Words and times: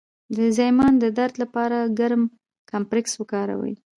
د 0.37 0.37
زایمان 0.57 0.93
د 0.99 1.05
درد 1.17 1.35
لپاره 1.43 1.77
ګرم 1.99 2.23
کمپرس 2.71 3.11
وکاروئ 3.17 3.73